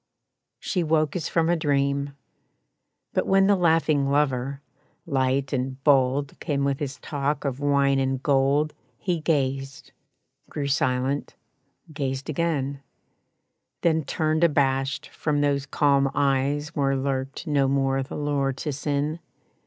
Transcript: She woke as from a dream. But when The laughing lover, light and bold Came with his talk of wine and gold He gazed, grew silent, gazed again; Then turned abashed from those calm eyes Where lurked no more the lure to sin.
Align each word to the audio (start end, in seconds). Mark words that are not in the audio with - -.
She 0.59 0.81
woke 0.83 1.15
as 1.15 1.29
from 1.29 1.47
a 1.47 1.55
dream. 1.55 2.15
But 3.13 3.27
when 3.27 3.45
The 3.45 3.55
laughing 3.55 4.09
lover, 4.09 4.59
light 5.05 5.53
and 5.53 5.77
bold 5.83 6.39
Came 6.39 6.63
with 6.63 6.79
his 6.79 6.97
talk 7.01 7.45
of 7.45 7.59
wine 7.59 7.99
and 7.99 8.23
gold 8.23 8.73
He 8.97 9.19
gazed, 9.19 9.91
grew 10.49 10.65
silent, 10.65 11.35
gazed 11.93 12.31
again; 12.31 12.81
Then 13.81 14.03
turned 14.03 14.43
abashed 14.43 15.05
from 15.09 15.41
those 15.41 15.67
calm 15.67 16.09
eyes 16.15 16.69
Where 16.69 16.97
lurked 16.97 17.45
no 17.45 17.67
more 17.67 18.01
the 18.01 18.15
lure 18.17 18.53
to 18.53 18.73
sin. 18.73 19.19